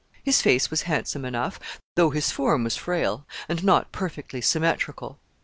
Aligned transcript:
His 0.23 0.41
face 0.41 0.71
was 0.71 0.81
handsome 0.89 1.25
enough, 1.25 1.59
though 1.95 2.09
his 2.09 2.31
form 2.31 2.63
was 2.63 2.75
frail, 2.75 3.27
and 3.47 3.63
not 3.63 3.91
perfectly 3.91 4.41
symmetrical. 4.41 5.19